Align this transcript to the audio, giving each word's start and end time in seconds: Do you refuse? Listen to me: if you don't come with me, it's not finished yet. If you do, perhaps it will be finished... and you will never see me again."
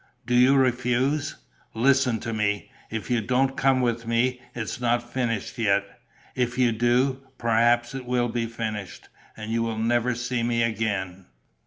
Do 0.25 0.33
you 0.33 0.55
refuse? 0.55 1.35
Listen 1.75 2.19
to 2.21 2.33
me: 2.33 2.71
if 2.89 3.11
you 3.11 3.21
don't 3.21 3.55
come 3.55 3.81
with 3.81 4.07
me, 4.07 4.41
it's 4.55 4.81
not 4.81 5.13
finished 5.13 5.59
yet. 5.59 5.99
If 6.33 6.57
you 6.57 6.71
do, 6.71 7.27
perhaps 7.37 7.93
it 7.93 8.05
will 8.07 8.29
be 8.29 8.47
finished... 8.47 9.09
and 9.37 9.51
you 9.51 9.61
will 9.61 9.77
never 9.77 10.15
see 10.15 10.41
me 10.41 10.63
again." 10.63 11.27